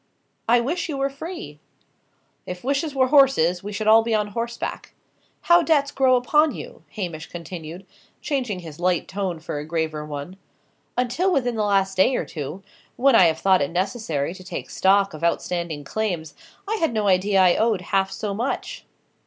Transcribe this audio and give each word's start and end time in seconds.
"I 0.49 0.61
wish 0.61 0.89
you 0.89 0.97
were 0.97 1.11
free!" 1.11 1.59
"If 2.47 2.63
wishes 2.63 2.95
were 2.95 3.09
horses, 3.09 3.63
we 3.63 3.71
should 3.71 3.87
all 3.87 4.01
be 4.01 4.15
on 4.15 4.29
horseback. 4.29 4.95
How 5.41 5.61
debts 5.61 5.91
grow 5.91 6.15
upon 6.15 6.55
you!" 6.55 6.81
Hamish 6.93 7.27
continued, 7.27 7.85
changing 8.19 8.61
his 8.61 8.79
light 8.79 9.07
tone 9.07 9.39
for 9.39 9.59
a 9.59 9.63
graver 9.63 10.03
one. 10.03 10.37
"Until 10.97 11.31
within 11.31 11.55
the 11.55 11.61
last 11.63 11.97
day 11.97 12.15
or 12.15 12.25
two, 12.25 12.63
when 12.95 13.13
I 13.15 13.25
have 13.25 13.37
thought 13.37 13.61
it 13.61 13.69
necessary 13.69 14.33
to 14.33 14.43
take 14.43 14.71
stock 14.71 15.13
of 15.13 15.23
outstanding 15.23 15.83
claims, 15.83 16.33
I 16.67 16.77
had 16.77 16.93
no 16.93 17.07
idea 17.07 17.39
I 17.39 17.55
owed 17.55 17.81
half 17.81 18.09
so 18.09 18.33
much." 18.33 18.85